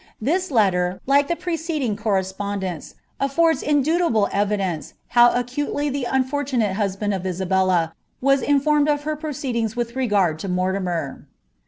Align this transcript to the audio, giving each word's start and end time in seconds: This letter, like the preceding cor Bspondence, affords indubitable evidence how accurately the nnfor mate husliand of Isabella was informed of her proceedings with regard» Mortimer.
This 0.19 0.49
letter, 0.49 0.99
like 1.05 1.27
the 1.27 1.35
preceding 1.35 1.95
cor 1.95 2.19
Bspondence, 2.21 2.95
affords 3.19 3.61
indubitable 3.61 4.29
evidence 4.31 4.95
how 5.09 5.31
accurately 5.31 5.89
the 5.91 6.07
nnfor 6.09 6.57
mate 6.57 6.73
husliand 6.73 7.13
of 7.15 7.23
Isabella 7.23 7.93
was 8.19 8.41
informed 8.41 8.89
of 8.89 9.03
her 9.03 9.15
proceedings 9.15 9.75
with 9.75 9.95
regard» 9.95 10.41
Mortimer. 10.49 11.27